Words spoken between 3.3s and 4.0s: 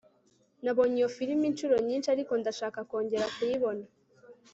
kuyibona